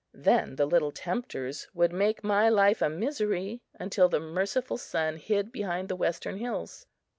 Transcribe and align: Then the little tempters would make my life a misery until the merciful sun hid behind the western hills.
Then 0.15 0.55
the 0.55 0.65
little 0.65 0.89
tempters 0.91 1.67
would 1.75 1.93
make 1.93 2.23
my 2.23 2.49
life 2.49 2.81
a 2.81 2.89
misery 2.89 3.61
until 3.75 4.09
the 4.09 4.19
merciful 4.19 4.79
sun 4.79 5.17
hid 5.17 5.51
behind 5.51 5.89
the 5.89 5.95
western 5.95 6.37
hills. 6.37 6.87